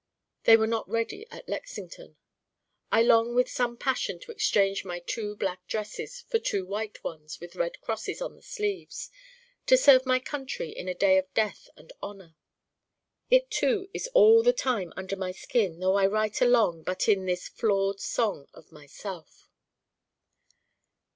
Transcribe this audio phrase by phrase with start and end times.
[0.45, 2.17] They were not ready at Lexington.
[2.91, 7.39] I long with some passion to exchange my two black dresses for two white ones
[7.39, 9.11] with red crosses on the sleeves:
[9.67, 12.35] to serve my country in a day of death and honor.
[13.29, 17.27] It too is all the time under my skin though I write along but in
[17.27, 19.47] this flawed song of myself.